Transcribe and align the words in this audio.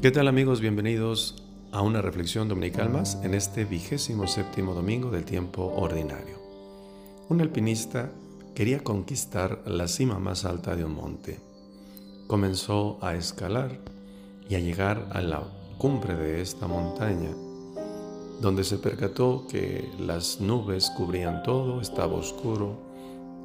¿Qué 0.00 0.12
tal 0.12 0.28
amigos? 0.28 0.60
Bienvenidos 0.60 1.42
a 1.72 1.82
una 1.82 2.00
reflexión 2.00 2.46
dominical 2.48 2.88
más 2.88 3.18
en 3.24 3.34
este 3.34 3.64
vigésimo 3.64 4.28
séptimo 4.28 4.72
domingo 4.72 5.10
del 5.10 5.24
tiempo 5.24 5.74
ordinario. 5.74 6.36
Un 7.28 7.40
alpinista 7.40 8.12
quería 8.54 8.84
conquistar 8.84 9.60
la 9.66 9.88
cima 9.88 10.20
más 10.20 10.44
alta 10.44 10.76
de 10.76 10.84
un 10.84 10.94
monte. 10.94 11.40
Comenzó 12.28 12.98
a 13.02 13.16
escalar 13.16 13.80
y 14.48 14.54
a 14.54 14.60
llegar 14.60 15.08
a 15.10 15.20
la 15.20 15.42
cumbre 15.78 16.14
de 16.14 16.42
esta 16.42 16.68
montaña, 16.68 17.34
donde 18.40 18.62
se 18.62 18.78
percató 18.78 19.48
que 19.50 19.90
las 19.98 20.40
nubes 20.40 20.90
cubrían 20.96 21.42
todo, 21.42 21.80
estaba 21.80 22.14
oscuro, 22.14 22.78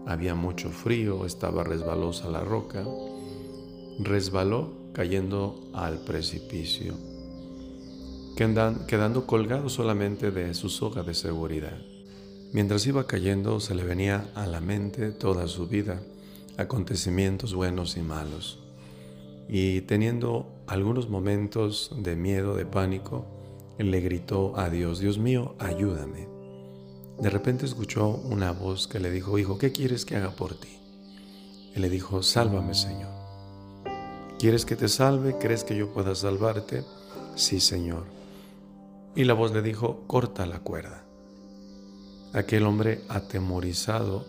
había 0.05 0.35
mucho 0.35 0.69
frío, 0.69 1.25
estaba 1.25 1.63
resbalosa 1.63 2.29
la 2.29 2.41
roca, 2.41 2.85
resbaló 3.97 4.82
cayendo 4.93 5.59
al 5.73 5.99
precipicio, 5.99 6.93
quedando 8.35 9.25
colgado 9.25 9.69
solamente 9.69 10.31
de 10.31 10.53
su 10.53 10.69
soga 10.69 11.03
de 11.03 11.13
seguridad. 11.13 11.77
Mientras 12.53 12.85
iba 12.85 13.07
cayendo 13.07 13.59
se 13.59 13.73
le 13.73 13.83
venía 13.83 14.29
a 14.35 14.45
la 14.45 14.61
mente 14.61 15.11
toda 15.11 15.47
su 15.47 15.67
vida, 15.67 16.01
acontecimientos 16.57 17.55
buenos 17.55 17.97
y 17.97 18.01
malos. 18.01 18.59
Y 19.49 19.81
teniendo 19.81 20.47
algunos 20.67 21.09
momentos 21.09 21.91
de 21.97 22.15
miedo, 22.15 22.55
de 22.55 22.65
pánico, 22.65 23.25
le 23.79 24.01
gritó 24.01 24.57
a 24.57 24.69
Dios, 24.69 24.99
Dios 24.99 25.17
mío, 25.17 25.55
ayúdame. 25.59 26.27
De 27.19 27.29
repente 27.29 27.65
escuchó 27.65 28.07
una 28.07 28.51
voz 28.51 28.87
que 28.87 28.99
le 28.99 29.11
dijo, 29.11 29.37
Hijo, 29.37 29.57
¿qué 29.57 29.71
quieres 29.71 30.05
que 30.05 30.15
haga 30.15 30.31
por 30.31 30.53
ti? 30.53 30.77
Él 31.73 31.81
le 31.81 31.89
dijo, 31.89 32.21
Sálvame, 32.21 32.75
Señor. 32.75 33.22
¿Quieres 34.43 34.65
que 34.65 34.75
te 34.75 34.89
salve? 34.89 35.37
¿Crees 35.37 35.63
que 35.63 35.73
yo 35.73 35.93
pueda 35.93 36.13
salvarte? 36.15 36.83
Sí, 37.35 37.61
Señor. 37.61 38.03
Y 39.15 39.23
la 39.23 39.33
voz 39.33 39.53
le 39.53 39.61
dijo, 39.61 40.03
corta 40.05 40.45
la 40.45 40.59
cuerda. 40.59 41.05
Aquel 42.33 42.65
hombre 42.65 43.03
atemorizado, 43.07 44.25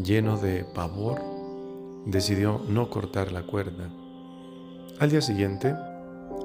lleno 0.00 0.36
de 0.38 0.62
pavor, 0.62 1.20
decidió 2.06 2.60
no 2.68 2.90
cortar 2.90 3.32
la 3.32 3.42
cuerda. 3.42 3.90
Al 5.00 5.10
día 5.10 5.20
siguiente, 5.20 5.74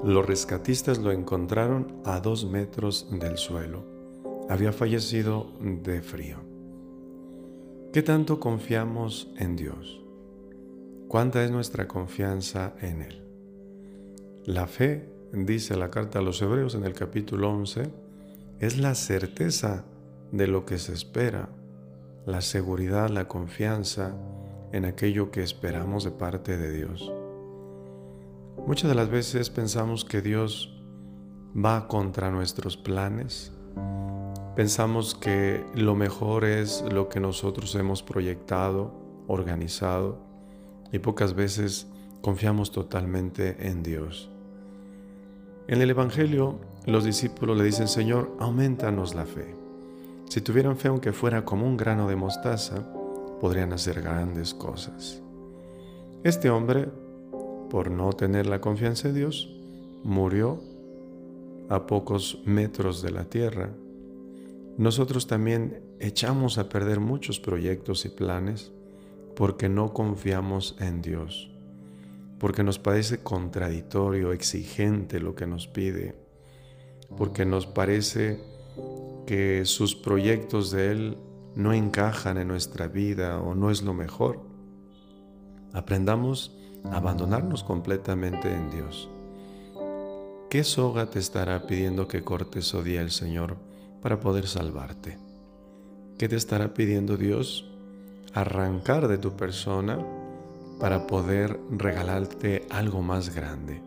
los 0.02 0.26
rescatistas 0.26 0.98
lo 0.98 1.12
encontraron 1.12 2.02
a 2.04 2.18
dos 2.18 2.44
metros 2.44 3.06
del 3.08 3.38
suelo. 3.38 3.84
Había 4.50 4.72
fallecido 4.72 5.52
de 5.60 6.02
frío. 6.02 6.38
¿Qué 7.92 8.02
tanto 8.02 8.40
confiamos 8.40 9.28
en 9.38 9.54
Dios? 9.54 10.03
¿Cuánta 11.08 11.44
es 11.44 11.50
nuestra 11.50 11.86
confianza 11.86 12.74
en 12.80 13.02
Él? 13.02 13.22
La 14.44 14.66
fe, 14.66 15.08
dice 15.32 15.76
la 15.76 15.90
carta 15.90 16.18
a 16.18 16.22
los 16.22 16.42
Hebreos 16.42 16.74
en 16.74 16.84
el 16.84 16.94
capítulo 16.94 17.50
11, 17.50 17.90
es 18.58 18.78
la 18.78 18.94
certeza 18.94 19.84
de 20.32 20.46
lo 20.46 20.64
que 20.64 20.78
se 20.78 20.92
espera, 20.92 21.50
la 22.26 22.40
seguridad, 22.40 23.10
la 23.10 23.28
confianza 23.28 24.16
en 24.72 24.86
aquello 24.86 25.30
que 25.30 25.42
esperamos 25.42 26.04
de 26.04 26.10
parte 26.10 26.56
de 26.56 26.72
Dios. 26.72 27.12
Muchas 28.66 28.88
de 28.88 28.94
las 28.94 29.10
veces 29.10 29.50
pensamos 29.50 30.04
que 30.04 30.22
Dios 30.22 30.82
va 31.54 31.86
contra 31.86 32.30
nuestros 32.30 32.76
planes. 32.76 33.52
Pensamos 34.56 35.14
que 35.14 35.64
lo 35.74 35.94
mejor 35.94 36.44
es 36.44 36.82
lo 36.90 37.08
que 37.08 37.20
nosotros 37.20 37.74
hemos 37.74 38.02
proyectado, 38.02 38.92
organizado, 39.28 40.33
y 40.94 41.00
pocas 41.00 41.34
veces 41.34 41.88
confiamos 42.22 42.70
totalmente 42.70 43.68
en 43.68 43.82
Dios. 43.82 44.30
En 45.66 45.82
el 45.82 45.90
Evangelio, 45.90 46.60
los 46.86 47.02
discípulos 47.02 47.58
le 47.58 47.64
dicen, 47.64 47.88
Señor, 47.88 48.36
aumentanos 48.38 49.16
la 49.16 49.26
fe. 49.26 49.56
Si 50.28 50.40
tuvieran 50.40 50.76
fe 50.76 50.86
aunque 50.86 51.12
fuera 51.12 51.44
como 51.44 51.66
un 51.66 51.76
grano 51.76 52.06
de 52.08 52.14
mostaza, 52.14 52.88
podrían 53.40 53.72
hacer 53.72 54.02
grandes 54.02 54.54
cosas. 54.54 55.20
Este 56.22 56.48
hombre, 56.48 56.86
por 57.70 57.90
no 57.90 58.12
tener 58.12 58.46
la 58.46 58.60
confianza 58.60 59.08
en 59.08 59.16
Dios, 59.16 59.52
murió 60.04 60.60
a 61.68 61.88
pocos 61.88 62.40
metros 62.44 63.02
de 63.02 63.10
la 63.10 63.24
tierra. 63.24 63.70
Nosotros 64.78 65.26
también 65.26 65.82
echamos 65.98 66.56
a 66.56 66.68
perder 66.68 67.00
muchos 67.00 67.40
proyectos 67.40 68.04
y 68.04 68.10
planes 68.10 68.70
porque 69.36 69.68
no 69.68 69.92
confiamos 69.92 70.76
en 70.80 71.02
Dios, 71.02 71.50
porque 72.38 72.62
nos 72.62 72.78
parece 72.78 73.22
contradictorio, 73.22 74.32
exigente 74.32 75.20
lo 75.20 75.34
que 75.34 75.46
nos 75.46 75.66
pide, 75.66 76.16
porque 77.16 77.44
nos 77.44 77.66
parece 77.66 78.40
que 79.26 79.64
sus 79.64 79.94
proyectos 79.94 80.70
de 80.70 80.90
Él 80.90 81.18
no 81.54 81.72
encajan 81.72 82.38
en 82.38 82.48
nuestra 82.48 82.88
vida 82.88 83.40
o 83.40 83.54
no 83.54 83.70
es 83.70 83.82
lo 83.82 83.94
mejor. 83.94 84.40
Aprendamos 85.72 86.56
a 86.84 86.96
abandonarnos 86.96 87.64
completamente 87.64 88.52
en 88.52 88.70
Dios. 88.70 89.08
¿Qué 90.50 90.62
soga 90.62 91.10
te 91.10 91.18
estará 91.18 91.66
pidiendo 91.66 92.06
que 92.06 92.22
cortes 92.22 92.74
o 92.74 92.82
día 92.82 93.00
el 93.00 93.10
Señor 93.10 93.56
para 94.00 94.20
poder 94.20 94.46
salvarte? 94.46 95.18
¿Qué 96.18 96.28
te 96.28 96.36
estará 96.36 96.74
pidiendo 96.74 97.16
Dios? 97.16 97.73
Arrancar 98.34 99.08
de 99.08 99.18
tu 99.18 99.36
persona 99.36 99.98
para 100.80 101.06
poder 101.06 101.58
regalarte 101.70 102.66
algo 102.70 103.00
más 103.00 103.34
grande. 103.34 103.80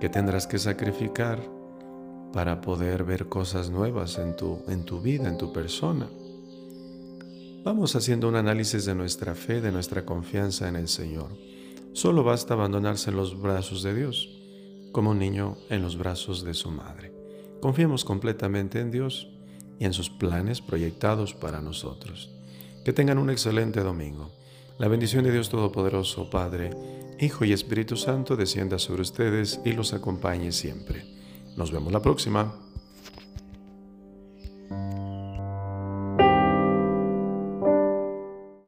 ¿Qué 0.00 0.08
tendrás 0.08 0.46
que 0.46 0.58
sacrificar 0.58 1.40
para 2.32 2.60
poder 2.60 3.04
ver 3.04 3.28
cosas 3.28 3.70
nuevas 3.70 4.18
en 4.18 4.34
tu, 4.34 4.62
en 4.66 4.84
tu 4.84 5.00
vida, 5.00 5.28
en 5.28 5.36
tu 5.36 5.52
persona. 5.52 6.08
Vamos 7.64 7.94
haciendo 7.94 8.28
un 8.28 8.36
análisis 8.36 8.84
de 8.84 8.94
nuestra 8.94 9.34
fe, 9.34 9.60
de 9.60 9.70
nuestra 9.70 10.04
confianza 10.04 10.68
en 10.68 10.76
el 10.76 10.88
Señor. 10.88 11.28
Solo 11.92 12.24
basta 12.24 12.54
abandonarse 12.54 13.10
en 13.10 13.16
los 13.16 13.40
brazos 13.40 13.82
de 13.82 13.94
Dios, 13.94 14.30
como 14.92 15.10
un 15.10 15.18
niño 15.18 15.56
en 15.68 15.82
los 15.82 15.96
brazos 15.96 16.42
de 16.42 16.54
su 16.54 16.70
madre. 16.70 17.12
Confiemos 17.60 18.04
completamente 18.04 18.80
en 18.80 18.90
Dios 18.90 19.28
y 19.78 19.84
en 19.84 19.92
sus 19.92 20.10
planes 20.10 20.60
proyectados 20.60 21.34
para 21.34 21.60
nosotros. 21.60 22.30
Que 22.84 22.92
tengan 22.92 23.18
un 23.18 23.30
excelente 23.30 23.80
domingo. 23.80 24.30
La 24.78 24.88
bendición 24.88 25.22
de 25.22 25.30
Dios 25.32 25.50
Todopoderoso, 25.50 26.28
Padre, 26.30 26.70
Hijo 27.20 27.44
y 27.44 27.52
Espíritu 27.52 27.96
Santo 27.96 28.34
descienda 28.34 28.80
sobre 28.80 29.02
ustedes 29.02 29.60
y 29.64 29.72
los 29.72 29.92
acompañe 29.92 30.50
siempre. 30.50 31.04
Nos 31.56 31.70
vemos 31.70 31.92
la 31.92 32.02
próxima. 32.02 32.71